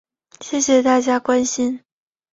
[0.39, 1.79] 谢谢大家关心